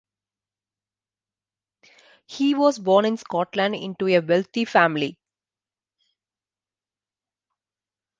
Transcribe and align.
He 2.25 2.55
was 2.55 2.79
born 2.79 3.05
in 3.05 3.17
Scotland 3.17 3.75
into 3.75 4.07
a 4.07 4.19
wealthy 4.19 4.65
family. 4.65 5.19